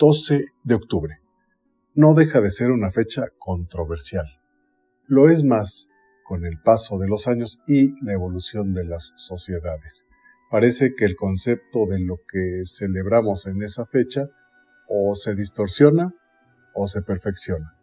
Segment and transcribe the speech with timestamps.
[0.00, 1.18] 12 de octubre.
[1.94, 4.24] No deja de ser una fecha controversial.
[5.06, 5.90] Lo es más
[6.24, 10.06] con el paso de los años y la evolución de las sociedades.
[10.50, 14.30] Parece que el concepto de lo que celebramos en esa fecha
[14.88, 16.14] o se distorsiona
[16.74, 17.76] o se perfecciona.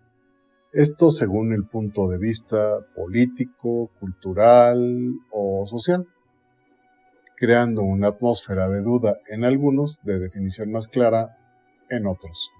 [0.73, 6.07] Esto según el punto de vista político, cultural o social,
[7.35, 11.37] creando una atmósfera de duda en algunos, de definición más clara
[11.89, 12.51] en otros.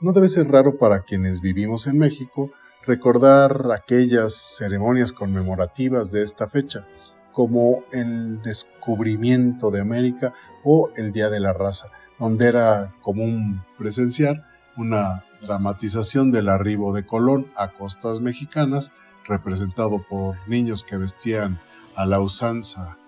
[0.00, 2.50] No debe ser raro para quienes vivimos en México
[2.84, 6.86] recordar aquellas ceremonias conmemorativas de esta fecha,
[7.32, 14.44] como el descubrimiento de América o el Día de la Raza, donde era común presenciar
[14.76, 18.92] una dramatización del arribo de Colón a costas mexicanas,
[19.24, 21.60] representado por niños que vestían
[21.94, 22.98] a la usanza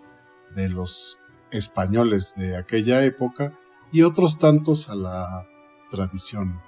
[0.55, 3.53] de los españoles de aquella época
[3.95, 5.47] y otros tantos a la
[5.89, 6.61] tradición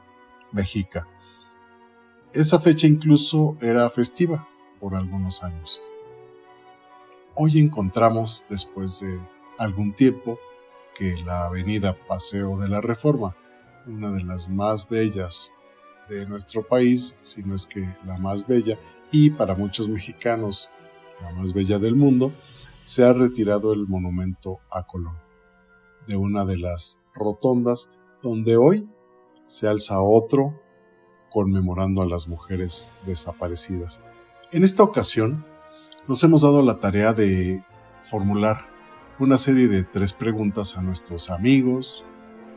[0.53, 1.09] mexica.
[2.33, 4.47] Esa fecha incluso era festiva
[4.79, 5.83] por algunos años.
[7.35, 9.21] Hoy encontramos, después de
[9.59, 10.39] algún tiempo,
[10.95, 13.35] que la avenida Paseo de la Reforma,
[13.89, 15.53] una de las más bellas
[16.09, 18.79] de nuestro país, si no es que la más bella,
[19.11, 20.71] y para muchos mexicanos
[21.21, 22.31] la más bella del mundo,
[22.85, 25.17] se ha retirado el monumento a Colón,
[26.07, 27.91] de una de las rotondas
[28.22, 28.89] donde hoy
[29.47, 30.61] se alza otro
[31.31, 34.00] conmemorando a las mujeres desaparecidas.
[34.53, 35.44] En esta ocasión
[36.06, 37.64] nos hemos dado la tarea de
[38.03, 38.59] formular
[39.19, 42.05] una serie de tres preguntas a nuestros amigos,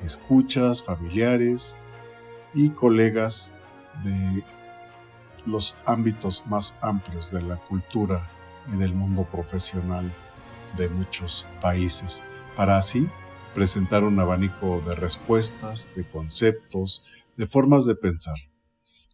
[0.03, 1.77] escuchas, familiares
[2.53, 3.53] y colegas
[4.03, 4.43] de
[5.45, 8.30] los ámbitos más amplios de la cultura
[8.71, 10.11] y del mundo profesional
[10.77, 12.23] de muchos países,
[12.55, 13.09] para así
[13.53, 17.04] presentar un abanico de respuestas, de conceptos,
[17.37, 18.36] de formas de pensar,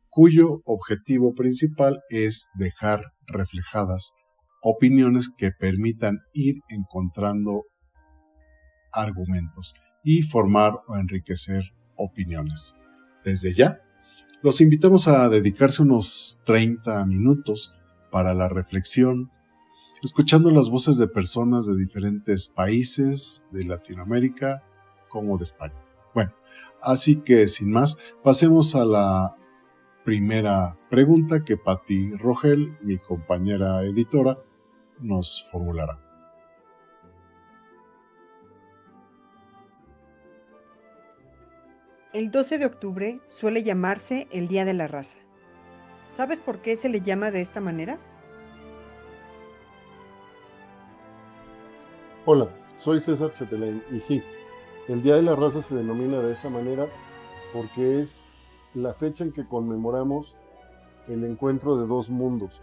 [0.10, 4.14] cuyo objetivo principal es dejar reflejadas
[4.62, 7.64] opiniones que permitan ir encontrando
[8.92, 11.64] argumentos y formar o enriquecer
[11.96, 12.76] opiniones.
[13.24, 13.82] Desde ya,
[14.42, 17.76] los invitamos a dedicarse unos 30 minutos
[18.12, 19.32] para la reflexión,
[20.04, 24.64] escuchando las voces de personas de diferentes países de Latinoamérica
[25.10, 25.82] como de España.
[26.14, 26.34] Bueno,
[26.82, 29.36] así que sin más, pasemos a la
[30.04, 34.38] primera pregunta que Patti Rogel, mi compañera editora,
[35.00, 36.00] nos formulará.
[42.14, 45.18] El 12 de octubre suele llamarse el Día de la Raza.
[46.16, 48.00] ¿Sabes por qué se le llama de esta manera?
[52.28, 54.24] Hola, soy César Chatelain y sí,
[54.88, 56.88] el Día de la Raza se denomina de esa manera
[57.54, 58.24] porque es
[58.74, 60.36] la fecha en que conmemoramos
[61.08, 62.60] el encuentro de dos mundos.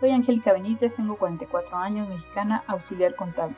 [0.00, 3.54] Soy Angélica Benítez, tengo 44 años, mexicana, auxiliar contable.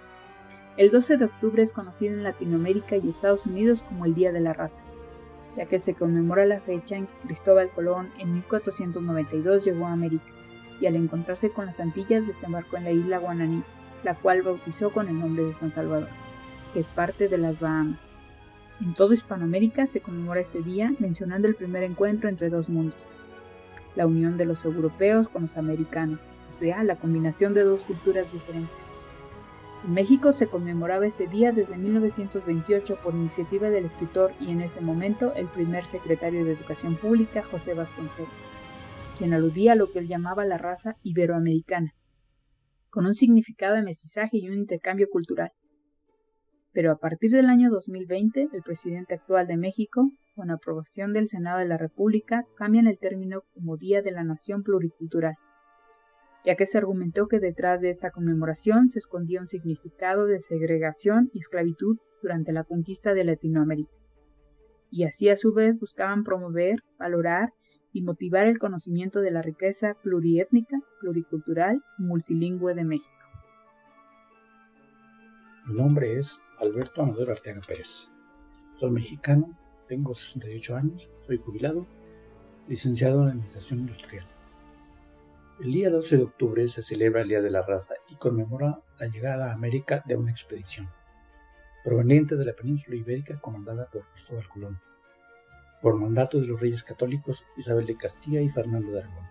[0.76, 4.40] El 12 de octubre es conocido en Latinoamérica y Estados Unidos como el Día de
[4.40, 4.82] la Raza,
[5.56, 10.33] ya que se conmemora la fecha en que Cristóbal Colón en 1492 llegó a América
[10.86, 13.62] al encontrarse con las Antillas desembarcó en la isla Guananí,
[14.02, 16.08] la cual bautizó con el nombre de San Salvador
[16.74, 18.04] que es parte de las Bahamas.
[18.80, 23.00] En toda Hispanoamérica se conmemora este día mencionando el primer encuentro entre dos mundos,
[23.94, 28.30] la unión de los europeos con los americanos, o sea, la combinación de dos culturas
[28.32, 28.74] diferentes.
[29.86, 34.80] En México se conmemoraba este día desde 1928 por iniciativa del escritor y en ese
[34.80, 38.28] momento el primer secretario de Educación Pública, José Vasconcelos,
[39.18, 41.92] quien aludía a lo que él llamaba la raza iberoamericana,
[42.90, 45.52] con un significado de mestizaje y un intercambio cultural
[46.74, 51.60] pero a partir del año 2020, el presidente actual de México, con aprobación del Senado
[51.60, 55.36] de la República, cambian el término como Día de la Nación Pluricultural,
[56.44, 61.30] ya que se argumentó que detrás de esta conmemoración se escondía un significado de segregación
[61.32, 63.92] y esclavitud durante la conquista de Latinoamérica.
[64.90, 67.50] Y así a su vez buscaban promover, valorar
[67.94, 73.08] y motivar el conocimiento de la riqueza pluriétnica, pluricultural y multilingüe de México.
[75.66, 78.10] Mi nombre es Alberto Amador Arteaga Pérez.
[78.74, 79.56] Soy mexicano,
[79.86, 81.86] tengo 68 años, soy jubilado,
[82.68, 84.26] licenciado en Administración Industrial.
[85.60, 89.06] El día 12 de octubre se celebra el Día de la Raza y conmemora la
[89.06, 90.90] llegada a América de una expedición,
[91.84, 94.80] proveniente de la península ibérica comandada por Cristóbal Colón,
[95.84, 99.26] por mandato de los reyes católicos Isabel de Castilla y Fernando de Aragón.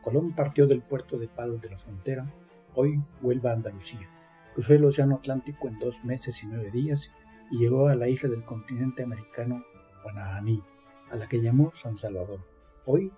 [0.00, 2.32] Colón partió del puerto de Palos de la Frontera,
[2.74, 4.08] hoy Huelva, Andalucía,
[4.54, 7.16] Cruzó el Océano Atlántico en dos meses y nueve días
[7.50, 9.64] y llegó a la isla del continente americano
[10.04, 10.62] Guanahaní,
[11.10, 12.46] a la que llamó San Salvador,
[12.84, 13.12] hoy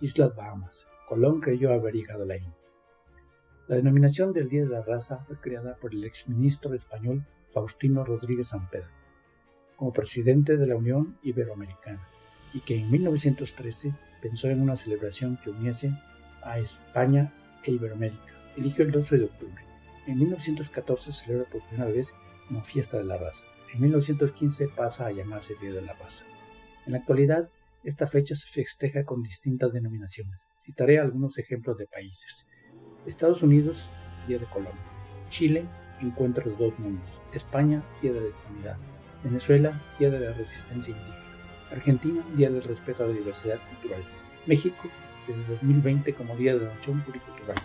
[0.00, 0.88] Islas Bahamas.
[1.06, 2.56] Colón creyó haber llegado a la India.
[3.68, 8.48] La denominación del Día de la Raza fue creada por el exministro español Faustino Rodríguez
[8.48, 8.88] San Pedro,
[9.76, 12.06] como presidente de la Unión Iberoamericana,
[12.52, 15.92] y que en 1913 pensó en una celebración que uniese
[16.42, 17.32] a España
[17.64, 18.32] e Iberoamérica.
[18.56, 19.64] Eligió el 12 de octubre,
[20.06, 22.14] en 1914 se celebra por primera vez
[22.46, 23.46] como Fiesta de la Raza.
[23.72, 26.26] En 1915 pasa a llamarse Día de la Raza.
[26.84, 27.48] En la actualidad,
[27.84, 30.50] esta fecha se festeja con distintas denominaciones.
[30.62, 32.48] Citaré algunos ejemplos de países.
[33.06, 33.92] Estados Unidos,
[34.28, 34.84] Día de Colombia.
[35.30, 35.66] Chile,
[36.00, 37.22] Encuentro de dos mundos.
[37.32, 38.93] España, Día de la Hispanidad.
[39.24, 41.24] Venezuela, Día de la Resistencia Indígena.
[41.72, 44.02] Argentina, Día del Respeto a la Diversidad Cultural.
[44.46, 44.88] México,
[45.26, 47.56] desde 2020 como Día de la Nación Pluricultural.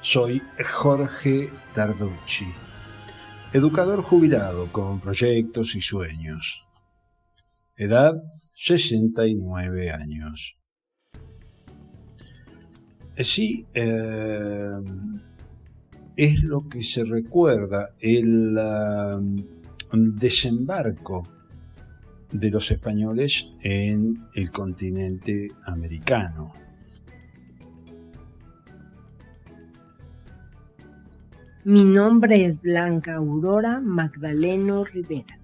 [0.00, 2.46] Soy Jorge Tarducci,
[3.52, 6.64] educador jubilado con proyectos y sueños.
[7.76, 8.20] Edad
[8.54, 10.56] 69 años.
[13.18, 14.72] Sí, eh,
[16.16, 18.58] es lo que se recuerda, el,
[19.92, 21.22] desembarco
[22.30, 26.52] de los españoles en el continente americano.
[31.64, 35.38] Mi nombre es Blanca Aurora Magdaleno Rivera,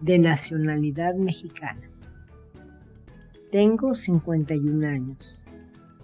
[0.00, 1.90] de nacionalidad mexicana.
[3.50, 5.42] Tengo 51 años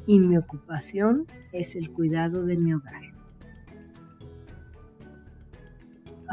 [0.06, 3.13] y mi ocupación es el cuidado de mi hogar.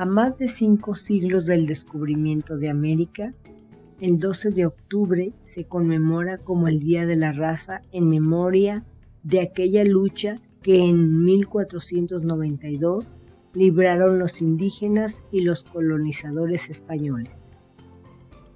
[0.01, 3.35] A más de cinco siglos del descubrimiento de América,
[3.99, 8.83] el 12 de octubre se conmemora como el Día de la Raza en memoria
[9.21, 13.15] de aquella lucha que en 1492
[13.53, 17.51] libraron los indígenas y los colonizadores españoles,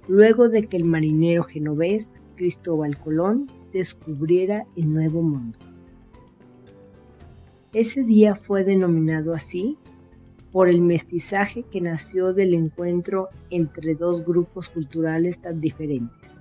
[0.08, 5.60] luego de que el marinero genovés Cristóbal Colón descubriera el Nuevo Mundo.
[7.72, 9.78] Ese día fue denominado así
[10.56, 16.36] por el mestizaje que nació del encuentro entre dos grupos culturales tan diferentes.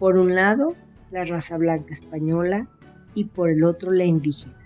[0.00, 0.74] Por un lado,
[1.12, 2.68] la raza blanca española
[3.14, 4.58] y por el otro la indígena,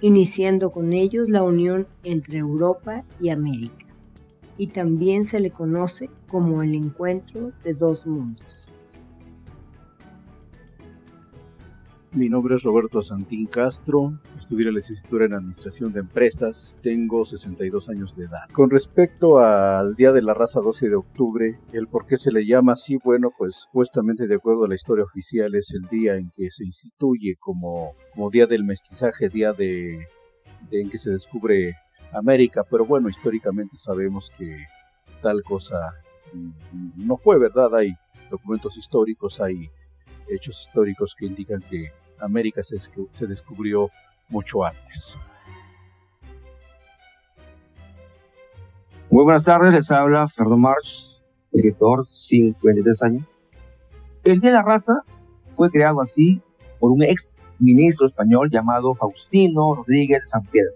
[0.00, 3.84] iniciando con ellos la unión entre Europa y América,
[4.56, 8.63] y también se le conoce como el encuentro de dos mundos.
[12.14, 17.88] Mi nombre es Roberto Santín Castro, estudié la licenciatura en Administración de Empresas, tengo 62
[17.88, 18.48] años de edad.
[18.52, 22.46] Con respecto al Día de la Raza 12 de octubre, el por qué se le
[22.46, 26.30] llama así, bueno, pues supuestamente de acuerdo a la historia oficial es el día en
[26.30, 30.06] que se instituye como, como Día del Mestizaje, día de,
[30.70, 31.74] de en que se descubre
[32.12, 34.56] América, pero bueno, históricamente sabemos que
[35.20, 35.80] tal cosa
[36.94, 37.92] no fue verdad, hay
[38.30, 39.68] documentos históricos, hay
[40.28, 41.90] hechos históricos que indican que
[42.24, 43.90] América se, descubrió
[44.28, 45.18] mucho antes.
[49.10, 51.22] Muy buenas tardes, les habla Fernando March,
[51.52, 53.26] escritor, 53 años.
[54.24, 54.94] El Día de la Raza
[55.46, 56.42] fue creado así
[56.80, 60.72] por un ex ministro español llamado Faustino Rodríguez San Pedro,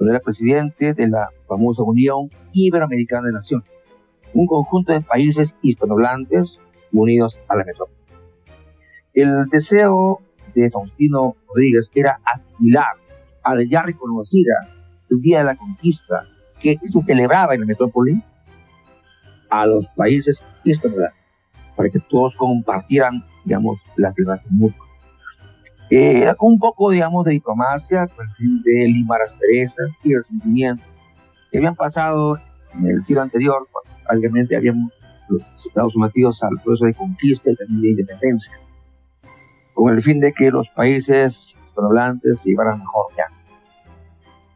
[0.00, 3.68] Él era presidente de la famosa Unión Iberoamericana de Naciones,
[4.32, 6.60] un conjunto de países hispanohablantes
[6.92, 7.98] unidos a la metrópoli.
[9.12, 10.20] El deseo
[10.54, 12.94] de Faustino Rodríguez era asimilar
[13.42, 14.54] a la ya reconocida
[15.10, 16.26] el Día de la Conquista
[16.60, 18.22] que se celebraba en la metrópoli
[19.50, 21.24] a los países hispanohablantes
[21.76, 24.86] para que todos compartieran, digamos, la celebración mutua.
[25.90, 30.86] Eh, un poco, digamos, de diplomacia con el fin de limar asperezas y resentimientos
[31.50, 32.38] que habían pasado
[32.74, 34.92] en el siglo anterior, cuando prácticamente habíamos
[35.54, 38.58] estado sometidos al proceso de conquista y también de independencia
[39.74, 43.26] con el fin de que los países hispanohablantes se llevaran mejor ya.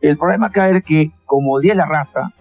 [0.00, 2.32] El problema acá es que como Día la Raza,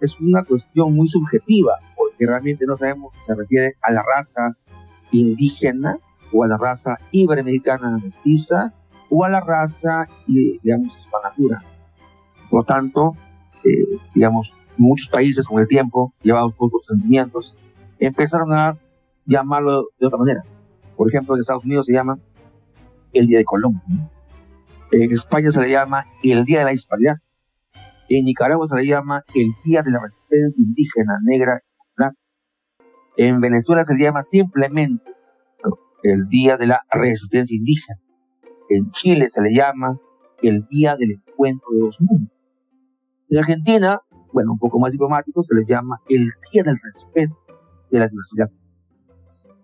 [0.00, 4.56] es una cuestión muy subjetiva, porque realmente no sabemos si se refiere a la raza
[5.12, 5.98] indígena
[6.32, 8.72] o a la raza iberoamericana mestiza
[9.08, 11.62] o a la raza, digamos, hispanacura.
[12.48, 13.16] Por lo tanto,
[13.64, 17.56] eh, digamos, muchos países con el tiempo, llevados por los sentimientos,
[17.98, 18.78] empezaron a
[19.26, 20.44] llamarlo de otra manera.
[21.00, 22.18] Por ejemplo, en Estados Unidos se llama
[23.14, 23.80] el Día de Colón.
[24.92, 27.14] En España se le llama el Día de la Hispanidad.
[28.10, 31.62] En Nicaragua se le llama el Día de la Resistencia Indígena Negra.
[33.16, 35.02] En Venezuela se le llama simplemente
[36.02, 37.98] el Día de la Resistencia Indígena.
[38.68, 39.98] En Chile se le llama
[40.42, 42.30] el Día del Encuentro de los Mundos.
[43.30, 44.00] En Argentina,
[44.34, 47.38] bueno, un poco más diplomático, se le llama el Día del Respeto
[47.90, 48.50] de la Diversidad.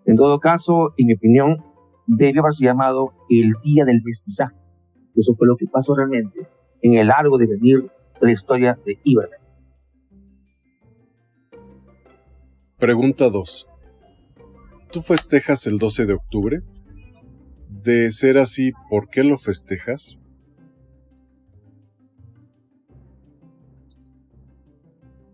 [0.07, 1.63] En todo caso, en mi opinión,
[2.07, 4.55] debe haberse llamado el Día del Mestizaje.
[5.13, 6.47] Eso fue lo que pasó realmente
[6.81, 9.45] en el largo devenir de la historia de Iberville.
[12.79, 13.67] Pregunta 2.
[14.91, 16.61] ¿Tú festejas el 12 de octubre?
[17.69, 20.19] De ser así, ¿por qué lo festejas?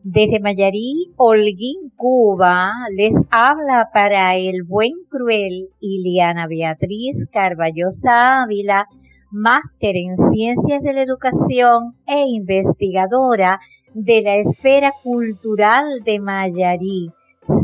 [0.04, 8.88] Desde Mayarí, Holguín, Cuba, les habla para el buen cruel Iliana Beatriz Carballosa Ávila,
[9.32, 13.60] máster en Ciencias de la Educación e investigadora
[13.94, 17.10] de la esfera cultural de Mayarí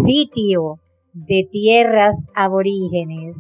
[0.06, 0.80] sitio
[1.12, 3.36] de tierras aborígenes.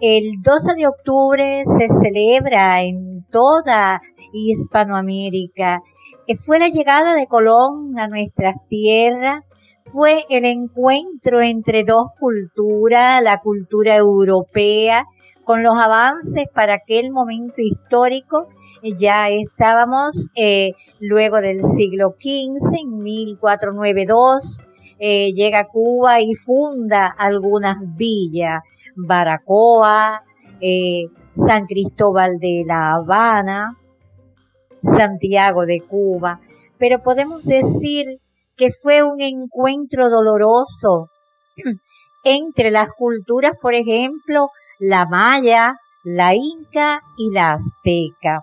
[0.00, 4.00] El 12 de octubre se celebra en toda
[4.32, 5.80] Hispanoamérica.
[6.34, 9.44] Fue la llegada de Colón a nuestras tierras,
[9.84, 15.04] fue el encuentro entre dos culturas, la cultura europea,
[15.44, 18.48] con los avances para aquel momento histórico.
[18.82, 24.62] Ya estábamos eh, luego del siglo XV, en 1492,
[24.98, 28.62] eh, llega a Cuba y funda algunas villas,
[28.96, 30.24] Baracoa,
[30.60, 31.04] eh,
[31.34, 33.76] San Cristóbal de La Habana,
[34.82, 36.40] Santiago de Cuba,
[36.78, 38.20] pero podemos decir
[38.56, 41.10] que fue un encuentro doloroso
[42.24, 48.42] entre las culturas, por ejemplo, la maya, la inca y la azteca.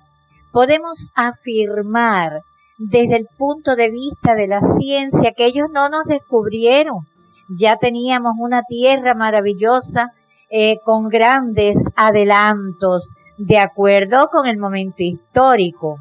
[0.51, 2.41] Podemos afirmar
[2.77, 7.07] desde el punto de vista de la ciencia que ellos no nos descubrieron.
[7.49, 10.13] Ya teníamos una tierra maravillosa
[10.49, 15.99] eh, con grandes adelantos de acuerdo con el momento histórico.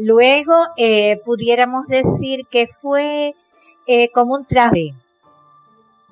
[0.00, 3.34] Luego eh, pudiéramos decir que fue
[3.84, 4.94] eh, como un traje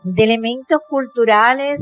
[0.03, 1.81] de elementos culturales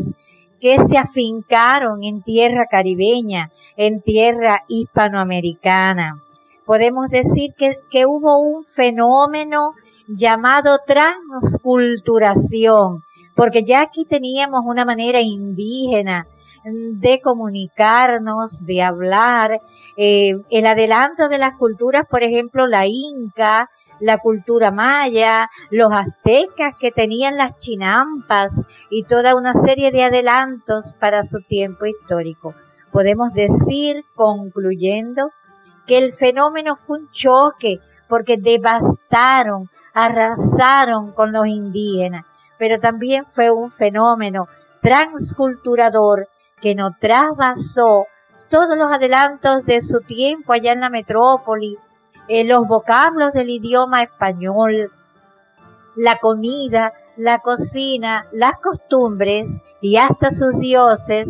[0.61, 6.21] que se afincaron en tierra caribeña, en tierra hispanoamericana.
[6.67, 9.73] Podemos decir que, que hubo un fenómeno
[10.07, 13.03] llamado transculturación,
[13.35, 16.27] porque ya aquí teníamos una manera indígena
[16.65, 19.63] de comunicarnos, de hablar,
[19.97, 23.71] eh, el adelanto de las culturas, por ejemplo, la inca,
[24.01, 28.53] la cultura maya, los aztecas que tenían las chinampas
[28.91, 32.55] y toda una serie de adelantos para su tiempo histórico.
[32.93, 35.31] Podemos decir, concluyendo,
[35.87, 42.25] que el fenómeno fue un choque porque devastaron, arrasaron con los indígenas,
[42.59, 44.49] pero también fue un fenómeno
[44.81, 46.29] transculturador
[46.61, 48.07] que nos trasvasó
[48.49, 51.77] todos los adelantos de su tiempo allá en la metrópoli,
[52.29, 54.91] eh, los vocablos del idioma español,
[55.97, 61.29] la comida, la cocina, las costumbres y hasta sus dioses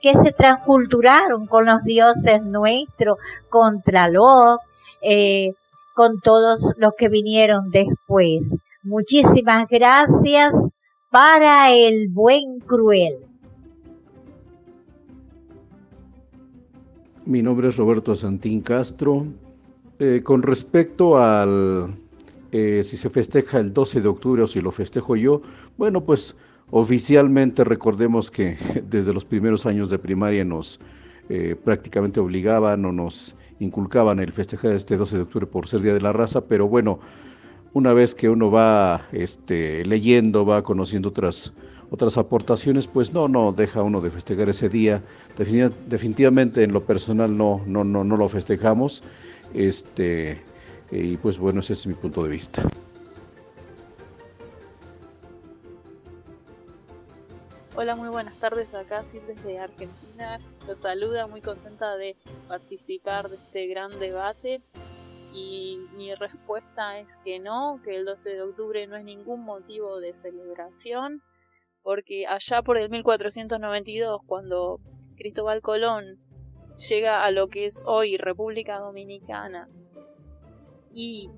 [0.00, 4.58] que se transculturaron con los dioses nuestros, contra los,
[5.02, 5.54] eh,
[5.94, 8.54] con todos los que vinieron después.
[8.82, 10.52] Muchísimas gracias
[11.10, 13.14] para el buen cruel.
[17.28, 19.24] Mi nombre es Roberto Santín Castro.
[20.00, 21.94] Eh, con respecto al
[22.50, 25.42] eh, si se festeja el 12 de octubre o si lo festejo yo,
[25.76, 26.34] bueno, pues
[26.70, 28.56] Oficialmente recordemos que
[28.90, 30.80] desde los primeros años de primaria nos
[31.28, 35.94] eh, prácticamente obligaban o nos inculcaban el festejar este 12 de octubre por ser Día
[35.94, 37.00] de la Raza, pero bueno,
[37.72, 41.54] una vez que uno va este, leyendo, va conociendo otras,
[41.90, 45.02] otras aportaciones, pues no, no deja uno de festejar ese día.
[45.36, 49.02] definitivamente en lo personal no, no, no, no lo festejamos.
[49.54, 50.42] Este,
[50.90, 52.62] y pues bueno, ese es mi punto de vista.
[57.80, 60.40] Hola, muy buenas tardes acá, Sil desde Argentina.
[60.66, 62.16] Los saluda, muy contenta de
[62.48, 64.60] participar de este gran debate.
[65.32, 70.00] Y mi respuesta es que no, que el 12 de octubre no es ningún motivo
[70.00, 71.22] de celebración,
[71.88, 74.78] porque allá por el 1492, cuando
[75.16, 76.18] Cristóbal Colón
[76.76, 79.66] llega a lo que es hoy República Dominicana
[80.92, 81.30] y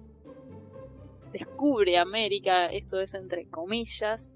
[1.31, 4.35] descubre América, esto es entre comillas,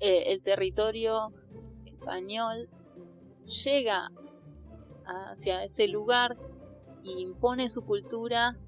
[0.00, 1.32] eh, el territorio
[1.84, 2.68] español
[3.64, 4.10] llega
[5.04, 6.36] hacia ese lugar
[7.04, 8.58] e impone su cultura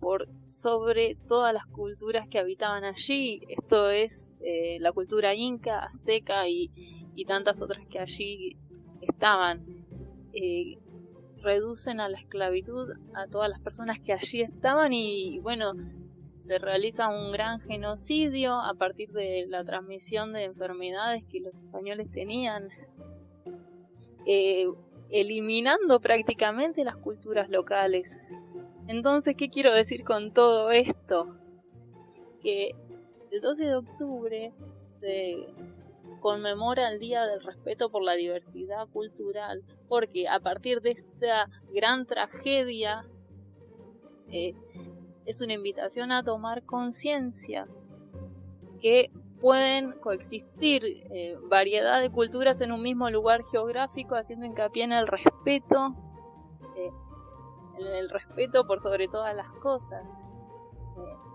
[0.00, 3.40] por sobre todas las culturas que habitaban allí.
[3.48, 6.70] Esto es eh, la cultura inca, azteca y,
[7.26, 8.56] tantas otras que allí
[9.02, 9.84] estaban.
[10.32, 10.78] Eh,
[11.42, 15.72] reducen a la esclavitud a todas las personas que allí estaban y bueno,
[16.40, 22.10] se realiza un gran genocidio a partir de la transmisión de enfermedades que los españoles
[22.10, 22.70] tenían,
[24.26, 24.66] eh,
[25.10, 28.20] eliminando prácticamente las culturas locales.
[28.90, 31.36] Entonces, ¿qué quiero decir con todo esto?
[32.42, 32.72] Que
[33.30, 34.52] el 12 de octubre
[34.88, 35.46] se
[36.18, 42.04] conmemora el Día del Respeto por la Diversidad Cultural, porque a partir de esta gran
[42.04, 43.06] tragedia
[44.32, 44.54] eh,
[45.24, 47.68] es una invitación a tomar conciencia
[48.82, 50.82] que pueden coexistir
[51.12, 55.94] eh, variedad de culturas en un mismo lugar geográfico, haciendo hincapié en el respeto,
[57.86, 60.14] el respeto por sobre todas las cosas,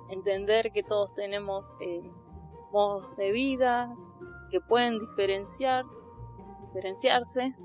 [0.09, 1.73] entender que todos tenemos
[2.71, 3.95] modos de vida,
[4.49, 5.85] que pueden diferenciar,
[6.61, 7.55] diferenciarse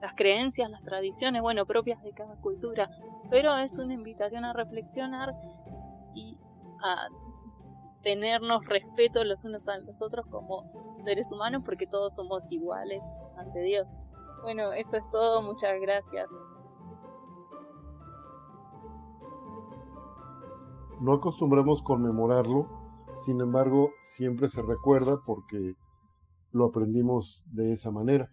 [0.00, 2.90] las creencias, las tradiciones, bueno, propias de cada cultura,
[3.30, 5.34] pero es una invitación a reflexionar
[6.14, 6.38] y
[6.82, 7.08] a
[8.02, 10.62] tenernos respeto los unos a los otros como
[10.94, 14.04] seres humanos porque todos somos iguales ante Dios.
[14.42, 16.30] Bueno, eso es todo, muchas gracias.
[21.00, 22.84] No acostumbramos conmemorarlo
[23.16, 25.74] sin embargo, siempre se recuerda porque
[26.52, 28.30] lo aprendimos de esa manera.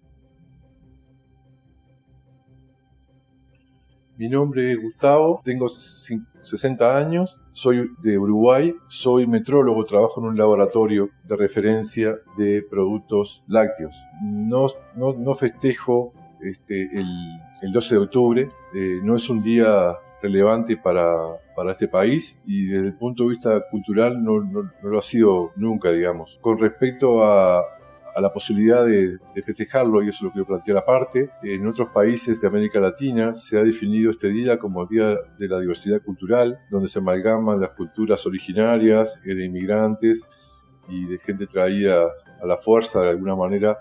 [4.17, 10.37] Mi nombre es Gustavo, tengo 60 años, soy de Uruguay, soy metrólogo, trabajo en un
[10.37, 13.99] laboratorio de referencia de productos lácteos.
[14.21, 21.11] No, no, festejo este, el, 12 de octubre, eh, no es un día relevante para,
[21.55, 25.51] para, este país y desde el punto de vista cultural no, no, lo ha sido
[25.55, 26.39] nunca, digamos.
[26.41, 31.29] Con respecto a, a la posibilidad de, de, festejarlo, y eso lo quiero plantear aparte,
[31.43, 35.47] en otros países de América Latina se ha definido este día como el Día de
[35.47, 40.23] la Diversidad Cultural, donde se amalgaman las culturas originarias de inmigrantes
[40.87, 42.05] y de gente traída
[42.41, 43.77] a la fuerza de alguna manera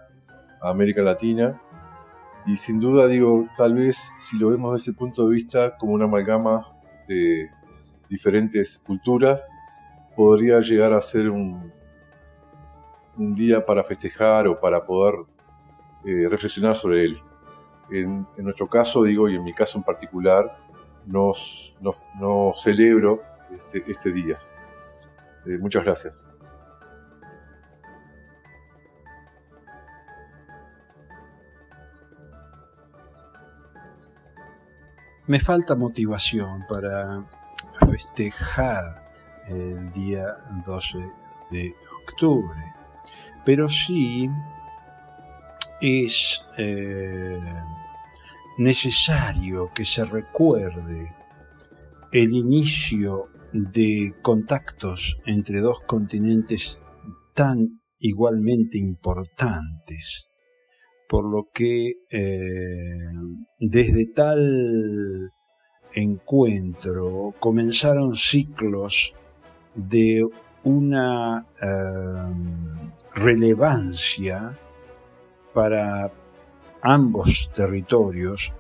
[0.62, 1.61] a América Latina
[2.46, 5.92] y sin duda digo, tal vez si lo vemos desde ese punto de vista como
[5.92, 6.66] una amalgama
[7.07, 7.50] de
[8.09, 9.44] diferentes culturas,
[10.16, 11.72] podría llegar a ser un,
[13.16, 15.14] un día para festejar o para poder
[16.05, 17.22] eh, reflexionar sobre él.
[17.90, 20.57] En, nuestro caso, digo, y en mi caso en particular,
[21.07, 21.33] no,
[22.55, 23.22] celebro
[23.53, 24.38] este, este día.
[25.46, 26.26] Eh, muchas gracias.
[35.30, 37.24] Me falta motivación para
[37.88, 39.04] festejar
[39.46, 40.26] el día
[40.66, 40.98] 12
[41.52, 42.60] de octubre,
[43.44, 44.28] pero sí
[45.80, 47.38] es eh,
[48.58, 51.14] necesario que se recuerde
[52.10, 56.76] el inicio de contactos entre dos continentes
[57.34, 60.29] tan igualmente importantes
[61.11, 63.11] por lo que eh,
[63.59, 65.33] desde tal
[65.92, 69.12] encuentro comenzaron ciclos
[69.75, 70.25] de
[70.62, 72.33] una eh,
[73.16, 74.57] relevancia
[75.53, 76.12] para
[76.81, 78.53] ambos territorios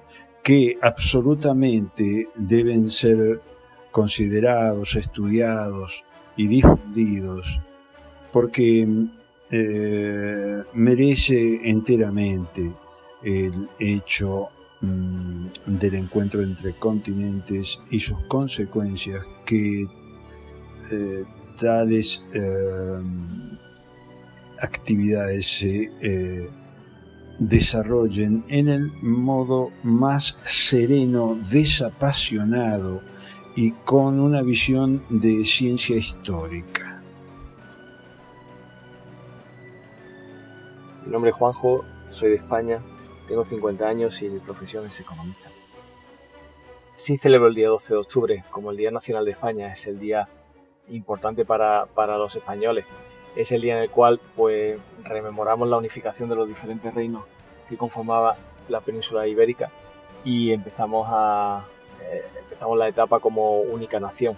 [0.42, 3.40] que absolutamente deben ser
[3.92, 6.02] considerados, estudiados
[6.36, 7.60] y difundidos,
[8.32, 8.88] porque
[9.52, 12.72] eh, merece enteramente
[13.24, 14.48] el hecho
[14.80, 19.88] mm, del encuentro entre continentes y sus consecuencias que
[20.92, 21.24] eh,
[21.58, 23.02] tales eh,
[24.60, 25.90] actividades se
[27.40, 33.00] desarrollen en el modo más sereno, desapasionado
[33.56, 36.89] y con una visión de ciencia histórica.
[41.10, 42.80] Mi nombre es Juanjo, soy de España,
[43.26, 45.50] tengo 50 años y mi profesión es economista.
[46.94, 49.98] Sí celebro el día 12 de octubre como el Día Nacional de España, es el
[49.98, 50.28] día
[50.88, 52.86] importante para, los españoles.
[53.34, 57.24] Es el día en el cual pues rememoramos la unificación de los diferentes reinos
[57.68, 58.36] que conformaba
[58.68, 59.72] la península ibérica
[60.24, 61.64] y empezamos a
[62.02, 64.36] eh, empezamos la etapa como única nación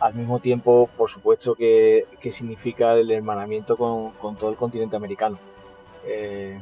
[0.00, 5.38] al mismo tiempo, por supuesto, que, significa el hermanamiento con, todo el continente americano.
[6.06, 6.60] Eh,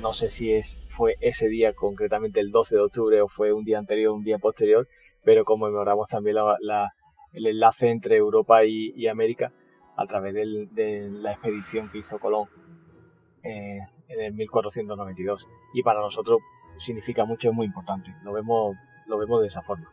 [0.00, 3.64] no sé si es, fue ese día, concretamente el 12 de octubre, o fue un
[3.64, 4.88] día anterior o un día posterior,
[5.24, 6.36] pero conmemoramos también
[7.32, 9.52] el enlace entre Europa y, América
[9.96, 12.48] a través de la expedición que hizo Colón.
[13.42, 16.40] Eh, en el 1492 y para nosotros
[16.78, 18.14] significa mucho, es muy importante.
[18.22, 18.76] Lo vemos
[19.40, 19.90] de esa forma.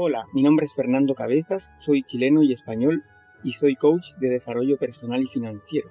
[0.00, 3.02] Hola, mi nombre es Fernando Cabezas, soy chileno y español
[3.42, 5.88] y soy coach de desarrollo personal y financiero.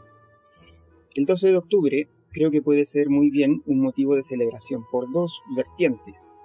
[1.13, 5.11] El 12 de octubre creo que puede ser muy bien un motivo de celebración por
[5.11, 6.37] dos vertientes.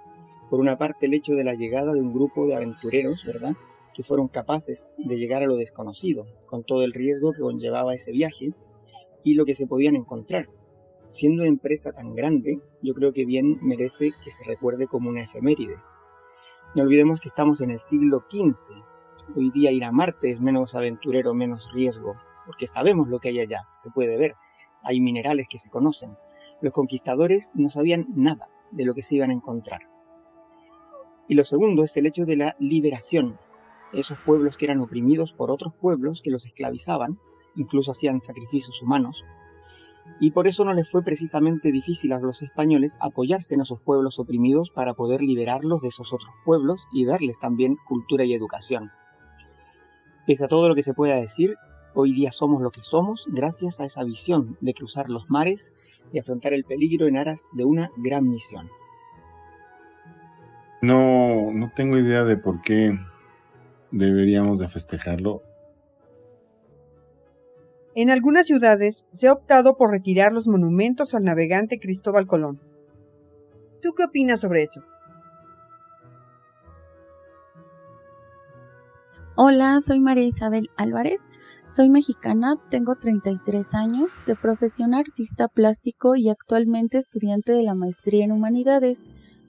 [0.49, 3.53] Por una parte, el hecho de la llegada de un grupo de aventureros, ¿verdad?
[3.95, 8.11] Que fueron capaces de llegar a lo desconocido, con todo el riesgo que conllevaba ese
[8.11, 8.49] viaje
[9.23, 10.47] y lo que se podían encontrar.
[11.07, 15.23] Siendo una empresa tan grande, yo creo que bien merece que se recuerde como una
[15.23, 15.77] efeméride.
[16.75, 18.83] No olvidemos que estamos en el siglo XV.
[19.35, 23.39] Hoy día ir a Marte es menos aventurero, menos riesgo, porque sabemos lo que hay
[23.39, 24.35] allá, se puede ver
[24.83, 26.15] hay minerales que se conocen.
[26.61, 29.81] Los conquistadores no sabían nada de lo que se iban a encontrar.
[31.27, 33.39] Y lo segundo es el hecho de la liberación.
[33.93, 37.17] Esos pueblos que eran oprimidos por otros pueblos que los esclavizaban,
[37.55, 39.23] incluso hacían sacrificios humanos.
[40.19, 44.19] Y por eso no les fue precisamente difícil a los españoles apoyarse en esos pueblos
[44.19, 48.91] oprimidos para poder liberarlos de esos otros pueblos y darles también cultura y educación.
[50.25, 51.57] Pese a todo lo que se pueda decir,
[51.95, 55.75] Hoy día somos lo que somos gracias a esa visión de cruzar los mares
[56.11, 58.67] y afrontar el peligro en aras de una gran misión.
[60.81, 62.97] No, no tengo idea de por qué
[63.91, 65.43] deberíamos de festejarlo.
[67.95, 72.59] En algunas ciudades se ha optado por retirar los monumentos al navegante Cristóbal Colón.
[73.81, 74.81] ¿Tú qué opinas sobre eso?
[79.35, 81.21] Hola, soy María Isabel Álvarez
[81.75, 88.25] soy mexicana, tengo 33 años, de profesión artista plástico y actualmente estudiante de la maestría
[88.25, 89.01] en humanidades.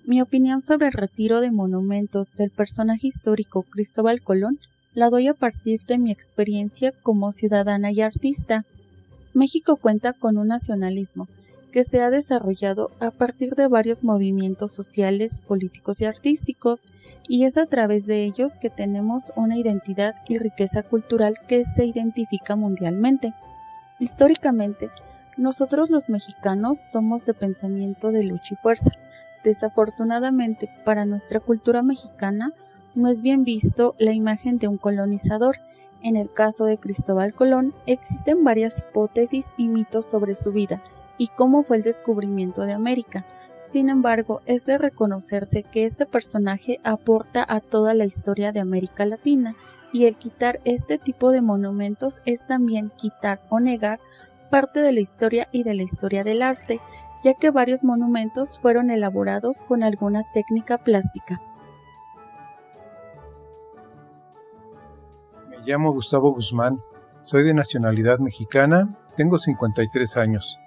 [0.07, 4.59] Mi opinión sobre el retiro de monumentos del personaje histórico Cristóbal Colón
[4.95, 8.65] la doy a partir de mi experiencia como ciudadana y artista.
[9.33, 11.29] México cuenta con un nacionalismo
[11.73, 16.87] que se ha desarrollado a partir de varios movimientos sociales, políticos y artísticos,
[17.27, 21.85] y es a través de ellos que tenemos una identidad y riqueza cultural que se
[21.85, 23.35] identifica mundialmente.
[23.99, 24.91] Históricamente,
[25.37, 28.93] nosotros los mexicanos somos de pensamiento de lucha y fuerza.
[29.43, 32.53] Desafortunadamente, para nuestra cultura mexicana,
[32.95, 35.57] no es bien visto la imagen de un colonizador.
[36.03, 40.83] En el caso de Cristóbal Colón, existen varias hipótesis y mitos sobre su vida,
[41.19, 43.25] y cómo fue el descubrimiento de América.
[43.69, 49.07] Sin embargo, es de reconocerse que este personaje aporta a toda la historia de América
[49.07, 49.57] Latina
[49.93, 54.01] y el quitar este tipo de monumentos es también quitar o negar
[54.51, 56.81] parte de la historia y de la historia del arte,
[57.25, 61.41] ya que varios monumentos fueron elaborados con alguna técnica plástica.
[65.65, 66.79] Llamo Gustavo Guzmán,
[67.23, 70.59] soy de nacionalidad mexicana, tengo 53 años.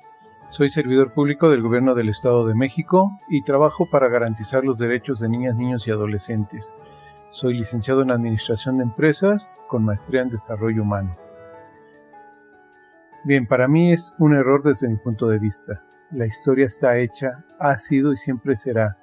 [0.49, 5.19] Soy servidor público del Gobierno del Estado de México y trabajo para garantizar los derechos
[5.19, 6.77] de niñas, niños y adolescentes.
[7.29, 11.11] Soy licenciado en Administración de Empresas con maestría en Desarrollo Humano.
[13.23, 15.83] Bien, para mí es un error desde mi punto de vista.
[16.11, 18.97] La historia está hecha, ha sido y siempre será.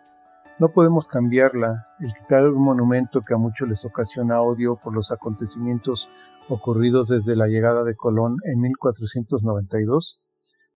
[0.58, 1.88] No podemos cambiarla.
[1.98, 6.08] El quitar un monumento que a muchos les ocasiona odio por los acontecimientos
[6.48, 10.24] ocurridos desde la llegada de Colón en 1492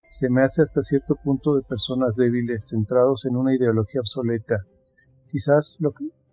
[0.09, 4.57] se me hace hasta cierto punto de personas débiles, centrados en una ideología obsoleta.
[5.29, 5.77] Quizás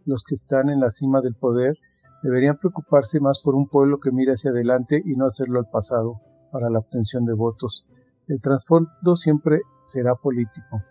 [0.05, 1.77] los que están en la cima del poder
[2.23, 6.21] deberían preocuparse más por un pueblo que mire hacia adelante y no hacerlo al pasado
[6.53, 7.83] para la obtención de votos.
[8.29, 10.81] El trasfondo siempre será político.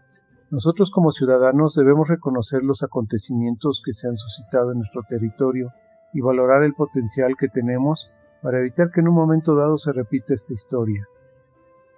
[0.54, 5.72] Nosotros como ciudadanos debemos reconocer los acontecimientos que se han suscitado en nuestro territorio
[6.12, 8.08] y valorar el potencial que tenemos
[8.40, 11.08] para evitar que en un momento dado se repita esta historia.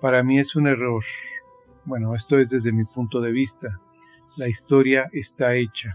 [0.01, 1.05] Para mí es un error.
[1.85, 3.79] Bueno, esto es desde mi punto de vista.
[4.39, 5.95] La historia está hecha.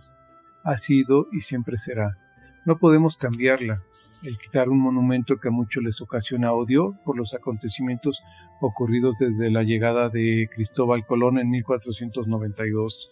[0.64, 2.16] Ha sido y siempre será.
[2.64, 3.84] No podemos cambiarla.
[4.24, 8.22] El quitar un monumento que a muchos les ocasiona odio por los acontecimientos
[8.60, 13.12] ocurridos desde la llegada de Cristóbal Colón en 1492.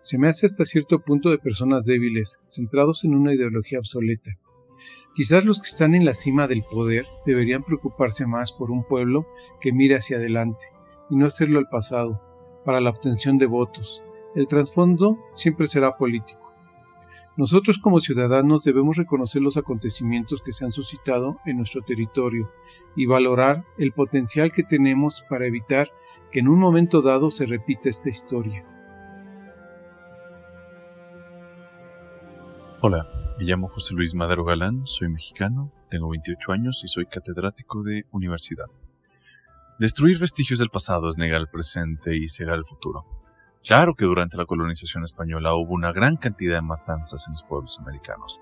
[0.00, 4.30] Se me hace hasta cierto punto de personas débiles, centrados en una ideología obsoleta.
[5.14, 9.26] Quizás los que están en la cima del poder deberían preocuparse más por un pueblo
[9.60, 10.64] que mire hacia adelante
[11.10, 12.22] y no hacerlo al pasado,
[12.64, 14.02] para la obtención de votos.
[14.34, 16.47] El trasfondo siempre será político.
[17.38, 22.50] Nosotros como ciudadanos debemos reconocer los acontecimientos que se han suscitado en nuestro territorio
[22.96, 25.88] y valorar el potencial que tenemos para evitar
[26.32, 28.64] que en un momento dado se repita esta historia.
[32.80, 33.06] Hola,
[33.38, 38.04] me llamo José Luis Madero Galán, soy mexicano, tengo 28 años y soy catedrático de
[38.10, 38.66] universidad.
[39.78, 43.27] Destruir vestigios del pasado es negar el presente y cegar el futuro.
[43.64, 47.78] Claro que durante la colonización española hubo una gran cantidad de matanzas en los pueblos
[47.80, 48.40] americanos,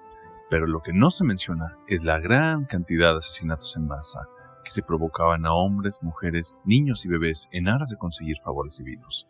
[0.50, 4.20] pero lo que no se menciona es la gran cantidad de asesinatos en masa
[4.64, 9.26] que se provocaban a hombres, mujeres, niños y bebés en aras de conseguir favores divinos,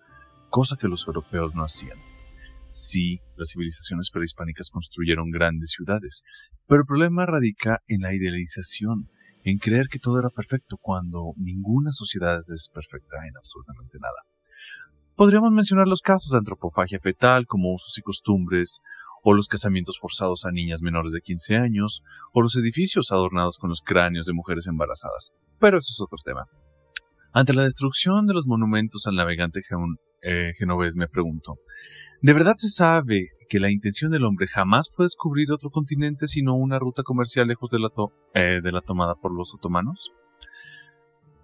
[0.51, 1.99] cosa que los europeos no hacían.
[2.71, 6.25] Sí, las civilizaciones prehispánicas construyeron grandes ciudades,
[6.67, 9.09] pero el problema radica en la idealización,
[9.45, 14.36] en creer que todo era perfecto cuando ninguna sociedad es perfecta en absolutamente nada.
[15.17, 18.83] Podríamos mencionar los casos de antropofagia fetal como usos y costumbres,
[19.23, 22.03] o los casamientos forzados a niñas menores de 15 años,
[22.35, 25.33] o los edificios adornados con los cráneos de mujeres embarazadas.
[25.59, 26.45] Pero eso es otro tema.
[27.33, 29.63] Ante la destrucción de los monumentos al navegante
[30.21, 31.57] eh, genovés me pregunto,
[32.21, 36.55] ¿de verdad se sabe que la intención del hombre jamás fue descubrir otro continente sino
[36.57, 37.89] una ruta comercial lejos de la,
[38.35, 40.11] eh, de la tomada por los otomanos?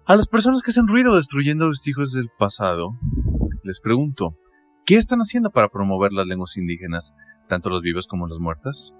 [0.05, 2.99] A las personas que hacen ruido destruyendo vestigios del pasado,
[3.63, 4.37] les pregunto,
[4.85, 7.13] ¿qué están haciendo para promover las lenguas indígenas,
[7.47, 8.93] tanto las vivas como las muertas?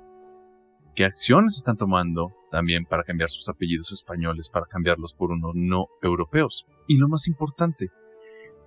[0.96, 5.88] ¿Qué acciones están tomando también para cambiar sus apellidos españoles, para cambiarlos por unos no
[6.02, 6.66] europeos?
[6.88, 7.90] Y lo más importante,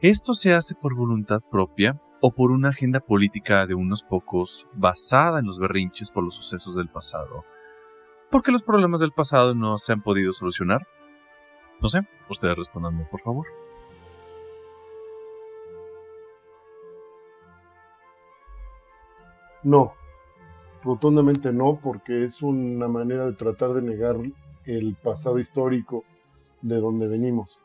[0.00, 5.38] ¿esto se hace por voluntad propia o por una agenda política de unos pocos basada
[5.38, 7.44] en los berrinches por los sucesos del pasado?
[8.30, 10.86] ¿Por qué los problemas del pasado no se han podido solucionar?
[11.80, 13.46] No sé, ustedes respondanme por favor.
[19.66, 19.94] No,
[20.84, 24.14] rotundamente no, porque es una manera de tratar de negar
[24.64, 26.04] el pasado histórico
[26.62, 27.58] de donde venimos.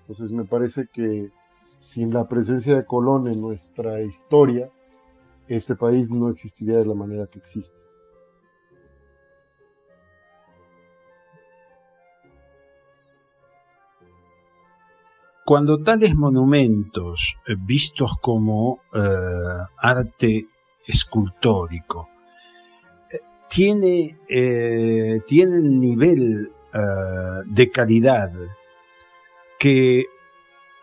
[0.00, 1.30] Entonces me parece que
[1.78, 4.68] sin la presencia de Colón en nuestra historia,
[5.46, 7.78] este país no existiría de la manera que existe.
[15.46, 19.00] Cuando tales monumentos, eh, vistos como eh,
[19.76, 20.48] arte
[20.86, 22.08] escultórico,
[23.10, 24.18] eh, tiene,
[25.26, 26.50] tienen nivel
[27.46, 28.32] de calidad
[29.60, 30.06] que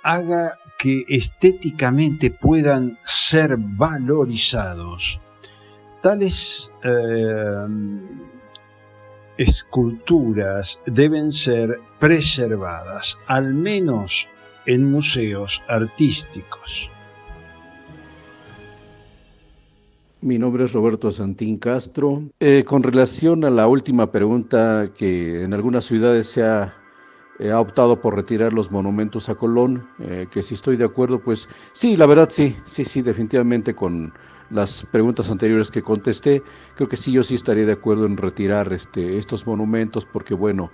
[0.04, 5.20] haga que estéticamente puedan ser valorizados.
[6.02, 6.72] Tales
[9.38, 14.28] esculturas deben ser preservadas, al menos
[14.66, 16.92] en museos artísticos.
[20.24, 22.22] Mi nombre es Roberto Santín Castro.
[22.40, 26.76] Eh, con relación a la última pregunta, que en algunas ciudades se ha,
[27.40, 31.50] eh, optado por retirar los monumentos a Colón, eh, que si estoy de acuerdo, pues
[31.72, 34.14] sí, la verdad sí, sí, sí, definitivamente con
[34.52, 36.44] las preguntas anteriores que contesté,
[36.76, 40.70] creo que sí, yo sí estaría de acuerdo en retirar este, estos monumentos, porque bueno,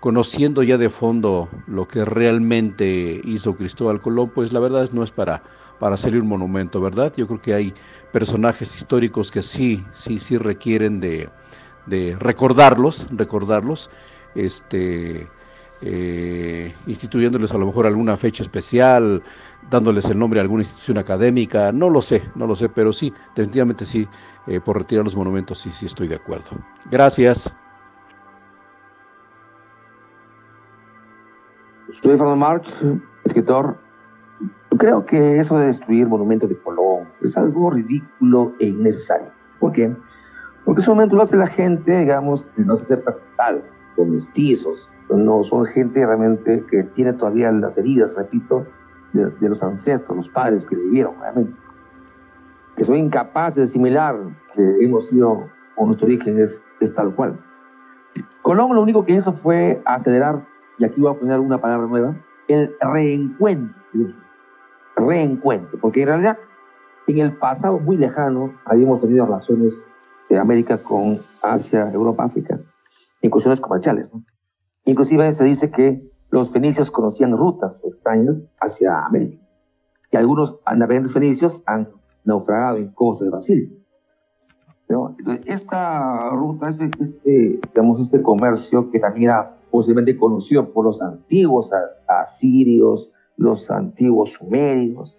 [0.00, 5.12] conociendo ya de fondo lo que realmente hizo Cristóbal Colón, pues la verdad no es
[5.12, 5.44] para,
[5.82, 7.12] para hacerle un monumento, ¿verdad?
[7.16, 7.74] Yo creo que hay
[8.12, 11.28] personajes históricos que sí, sí, sí requieren de,
[12.20, 13.90] recordarlos, recordarlos,
[14.36, 15.26] este,
[15.80, 19.24] eh, instituyéndoles a lo mejor alguna fecha especial,
[19.70, 23.12] dándoles el nombre a alguna institución académica, no lo sé, no lo sé, pero sí,
[23.34, 24.06] definitivamente sí,
[24.46, 26.50] eh, por retirar los monumentos sí, sí estoy de acuerdo.
[26.92, 27.52] Gracias.
[32.36, 32.72] Marx,
[33.24, 33.91] escritor.
[34.78, 39.30] Creo que eso de destruir monumentos de Colón es algo ridículo e innecesario.
[39.60, 39.94] ¿Por qué?
[40.64, 43.62] Porque ese momento lo hace la gente, digamos, que no se acepta tal,
[43.96, 48.66] con mestizos, no son gente realmente que tiene todavía las heridas, repito,
[49.12, 51.54] de, los ancestros, los padres que vivieron, realmente.
[52.76, 54.16] Que son incapaces de asimilar
[54.54, 57.38] que hemos sido, o nuestro origen es, es tal cual.
[58.42, 60.46] Colón lo único que hizo fue acelerar
[60.78, 62.16] y aquí voy a poner una palabra nueva,
[62.48, 63.74] el reencuentro.
[64.96, 66.38] Reencuentro, porque en realidad
[67.06, 69.84] en el pasado muy lejano habíamos tenido relaciones
[70.28, 72.60] de América con Asia, Europa, África,
[73.20, 74.08] incursiones comerciales.
[74.84, 79.42] Inclusive se dice que los fenicios conocían rutas extrañas hacia América,
[80.10, 81.88] y algunos navegantes fenicios han
[82.24, 83.78] naufragado en costas de Brasil.
[85.46, 91.70] esta ruta, este, este, digamos, este comercio que también era posiblemente conocido por los antiguos
[92.06, 93.10] asirios,
[93.42, 95.18] los antiguos sumerios.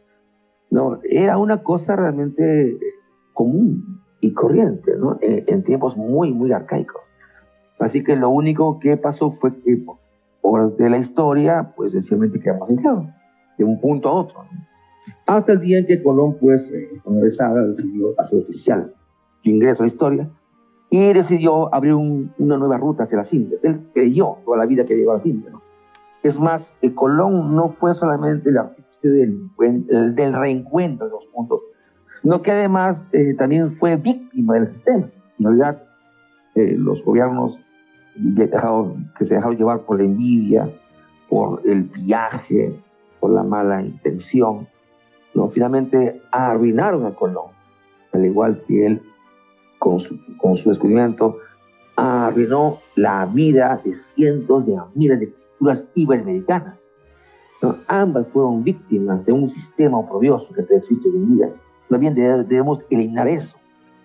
[1.04, 2.78] Era una cosa realmente
[3.34, 7.14] común y corriente en, tiempos muy, muy arcaicos.
[7.80, 9.86] Así que lo único que pasó fue que
[10.42, 12.78] obras de la historia, pues sencillamente quedamos en
[13.58, 14.46] de un punto a otro.
[15.28, 18.94] Hasta el día en que Colón, pues, eh, fue decidió hacer oficial
[19.42, 20.30] su ingreso a la historia
[20.90, 23.64] y decidió abrir una nueva ruta hacia las Indias.
[23.66, 25.54] Él creyó toda la vida que llegó a las Indias.
[26.24, 29.50] Es más, Colón no fue solamente el artífice del,
[30.16, 31.62] del reencuentro de los puntos,
[32.22, 35.10] sino que además eh, también fue víctima del sistema.
[35.38, 35.84] En realidad,
[36.56, 37.60] eh, los gobiernos
[39.18, 40.70] que se dejaron llevar por la envidia,
[41.28, 42.80] por el viaje,
[43.20, 44.68] por la mala intención,
[45.34, 45.50] ¿no?
[45.50, 47.48] finalmente arruinaron a Colón,
[48.14, 49.02] al igual que él
[49.80, 51.38] con su, con su descubrimiento
[51.96, 55.34] arruinó la vida de cientos de miles de
[55.64, 56.90] culturas iberoamericanas.
[57.88, 61.50] Ambas fueron víctimas de un sistema oprobioso que existe hoy en día.
[61.90, 63.56] También debemos eliminar eso.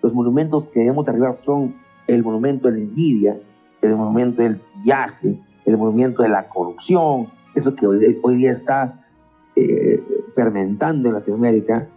[0.01, 1.75] Los monumentos que debemos arribar son
[2.07, 3.37] el monumento de la envidia,
[3.81, 9.05] el monumento del viaje, el monumento de la corrupción, eso que hoy, hoy día está
[9.57, 10.01] eh,
[10.33, 11.89] fermentando en Latinoamérica.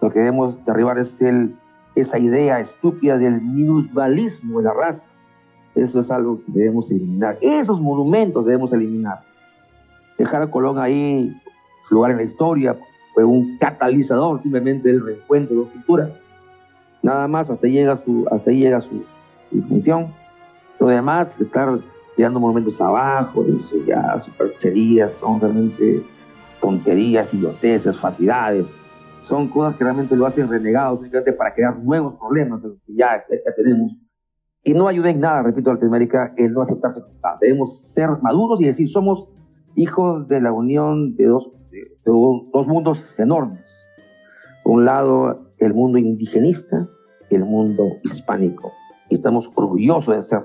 [0.00, 1.54] Lo que debemos derribar es el,
[1.94, 5.10] esa idea estúpida del minusvalismo de la raza.
[5.80, 7.38] Eso es algo que debemos eliminar.
[7.40, 9.22] Esos monumentos debemos eliminar.
[10.18, 11.34] Dejar a Colón ahí,
[11.88, 12.76] su lugar en la historia,
[13.14, 16.14] fue un catalizador simplemente del reencuentro de dos culturas.
[17.02, 19.04] Nada más, hasta ahí llega su, hasta ahí llega su,
[19.68, 20.08] función.
[20.78, 21.80] Lo demás, estar
[22.14, 26.04] tirando monumentos abajo, eso ya supercherías, son realmente
[26.60, 28.66] tonterías, idioteces, fatidades.
[29.20, 32.94] Son cosas que realmente lo hacen renegados simplemente para crear nuevos problemas de los que
[32.94, 33.24] ya,
[33.56, 33.92] tenemos.
[34.62, 37.00] Y no ayuda en nada, repito, a Latinoamérica el no aceptarse.
[37.40, 39.28] Debemos ser maduros y decir, somos
[39.74, 41.50] hijos de la unión de dos
[42.04, 43.66] dos mundos enormes.
[44.64, 46.88] Por un lado, el mundo indigenista
[47.30, 48.72] y el mundo hispánico.
[49.08, 50.42] Y estamos orgullosos de ser,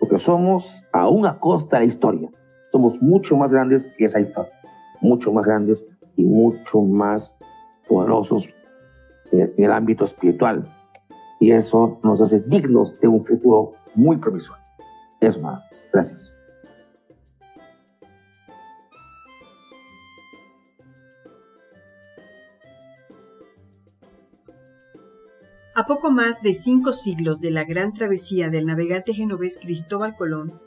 [0.00, 2.30] porque somos, aún a costa de la historia,
[2.72, 4.52] somos mucho más grandes que esa historia,
[5.00, 5.86] mucho más grandes
[6.16, 7.36] y mucho más
[7.88, 8.48] poderosos
[9.32, 10.64] en el ámbito espiritual.
[11.40, 14.62] Y eso nos hace dignos de un futuro muy promisorio.
[15.20, 15.62] Eso más.
[15.92, 16.32] Gracias.
[25.78, 30.58] A poco más de cinco siglos de la gran travesía del navegante genovés Cristóbal Colón,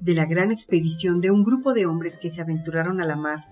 [0.00, 3.44] de la gran expedición de un grupo de hombres que se aventuraron a la mar,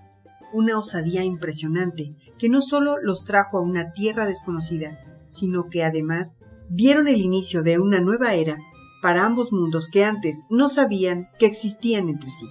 [0.51, 4.99] una osadía impresionante que no solo los trajo a una tierra desconocida,
[5.29, 8.57] sino que además dieron el inicio de una nueva era
[9.01, 12.47] para ambos mundos que antes no sabían que existían entre sí.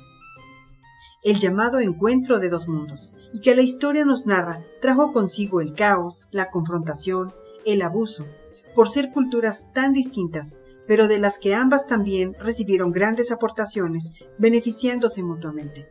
[1.25, 5.75] El llamado encuentro de dos mundos, y que la historia nos narra, trajo consigo el
[5.75, 7.33] caos, la confrontación,
[7.65, 8.27] el abuso,
[8.75, 15.23] por ser culturas tan distintas, pero de las que ambas también recibieron grandes aportaciones, beneficiándose
[15.23, 15.89] mutuamente.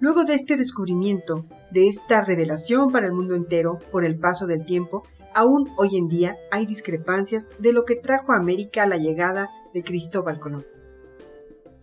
[0.00, 4.64] Luego de este descubrimiento, de esta revelación para el mundo entero por el paso del
[4.64, 9.50] tiempo, aún hoy en día hay discrepancias de lo que trajo a América la llegada
[9.72, 10.64] de Cristóbal Colón.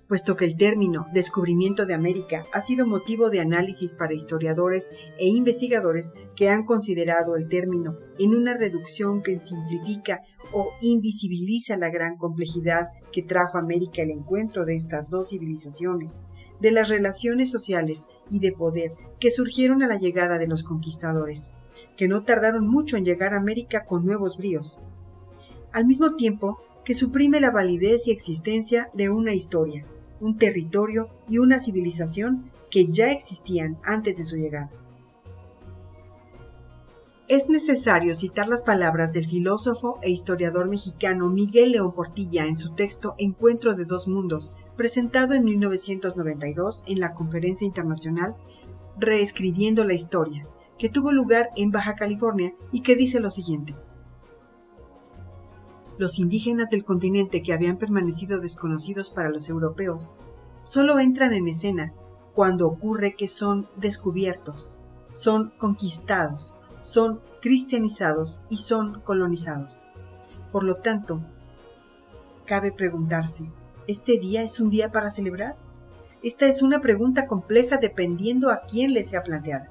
[0.08, 5.28] Puesto que el término descubrimiento de América ha sido motivo de análisis para historiadores e
[5.28, 12.18] investigadores que han considerado el término en una reducción que simplifica o invisibiliza la gran
[12.18, 16.18] complejidad que trajo a América el encuentro de estas dos civilizaciones,
[16.60, 21.52] de las relaciones sociales y de poder que surgieron a la llegada de los conquistadores,
[22.02, 24.80] que no tardaron mucho en llegar a América con nuevos bríos.
[25.72, 29.86] Al mismo tiempo, que suprime la validez y existencia de una historia,
[30.20, 34.72] un territorio y una civilización que ya existían antes de su llegada.
[37.28, 42.74] Es necesario citar las palabras del filósofo e historiador mexicano Miguel León Portilla en su
[42.74, 48.36] texto Encuentro de dos mundos, presentado en 1992 en la Conferencia Internacional
[48.98, 50.48] Reescribiendo la Historia,
[50.82, 53.76] que tuvo lugar en Baja California y que dice lo siguiente
[56.02, 60.18] los indígenas del continente que habían permanecido desconocidos para los europeos,
[60.64, 61.94] solo entran en escena
[62.34, 64.80] cuando ocurre que son descubiertos,
[65.12, 69.80] son conquistados, son cristianizados y son colonizados.
[70.52, 71.22] Por lo tanto,
[72.46, 73.52] cabe preguntarse,
[73.86, 75.56] ¿este día es un día para celebrar?
[76.24, 79.70] Esta es una pregunta compleja dependiendo a quién le sea planteada.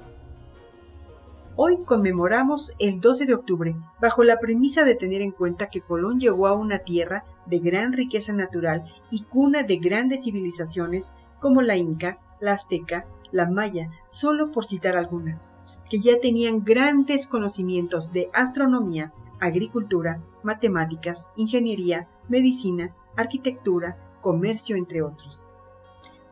[1.62, 6.18] Hoy conmemoramos el 12 de octubre bajo la premisa de tener en cuenta que Colón
[6.18, 11.76] llegó a una tierra de gran riqueza natural y cuna de grandes civilizaciones como la
[11.76, 15.50] Inca, la Azteca, la Maya, solo por citar algunas,
[15.90, 25.44] que ya tenían grandes conocimientos de astronomía, agricultura, matemáticas, ingeniería, medicina, arquitectura, comercio, entre otros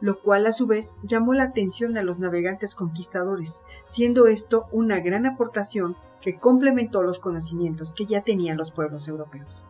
[0.01, 5.01] lo cual a su vez llamó la atención a los navegantes conquistadores, siendo esto una
[5.01, 9.65] gran aportación que complementó los conocimientos que ya tenían los pueblos europeos.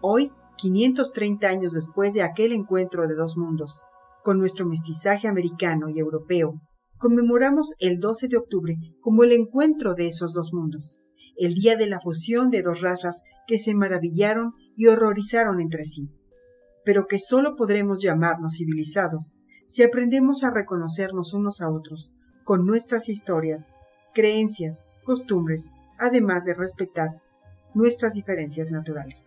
[0.00, 3.82] Hoy, 530 años después de aquel encuentro de dos mundos,
[4.22, 6.60] con nuestro mestizaje americano y europeo,
[6.98, 11.00] conmemoramos el 12 de octubre como el encuentro de esos dos mundos,
[11.36, 16.10] el día de la fusión de dos razas que se maravillaron y horrorizaron entre sí,
[16.90, 19.38] pero que solo podremos llamarnos civilizados
[19.68, 22.12] si aprendemos a reconocernos unos a otros,
[22.42, 23.72] con nuestras historias,
[24.12, 25.70] creencias, costumbres,
[26.00, 27.22] además de respetar
[27.74, 29.24] nuestras diferencias naturales.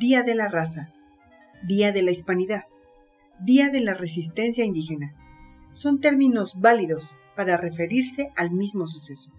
[0.00, 0.90] Día de la Raza,
[1.62, 2.64] Día de la Hispanidad,
[3.38, 5.14] Día de la Resistencia Indígena.
[5.70, 9.30] Son términos válidos para referirse al mismo suceso.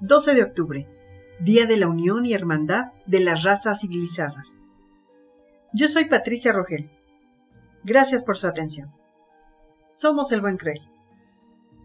[0.00, 0.97] 12 de octubre,
[1.40, 4.60] Día de la Unión y Hermandad de las Razas Civilizadas.
[5.72, 6.90] Yo soy Patricia Rogel.
[7.84, 8.90] Gracias por su atención.
[9.88, 10.80] Somos el Buen Cruel.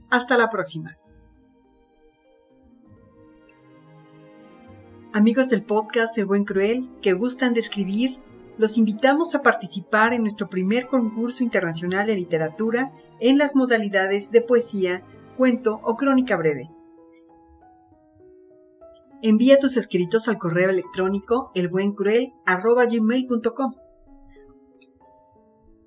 [0.10, 0.97] Hasta la próxima.
[5.14, 8.18] Amigos del podcast El Buen Cruel que gustan de escribir,
[8.58, 14.41] los invitamos a participar en nuestro primer concurso internacional de literatura en las modalidades de
[14.41, 15.04] poesía,
[15.38, 16.72] cuento o crónica breve.
[19.26, 23.74] Envía tus escritos al correo electrónico elbuencruel.com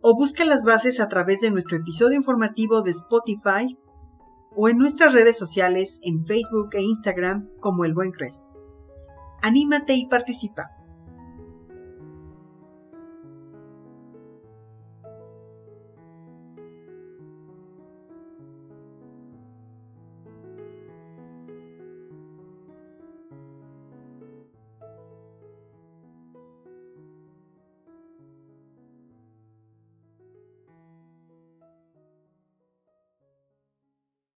[0.01, 3.77] o busca las bases a través de nuestro episodio informativo de Spotify
[4.55, 8.33] o en nuestras redes sociales en Facebook e Instagram como El Buen Cruel.
[9.43, 10.71] Anímate y participa.